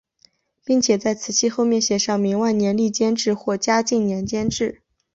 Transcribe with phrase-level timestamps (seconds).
[0.65, 4.81] 并且在瓷器后面写上明万历年间制或嘉靖年间制。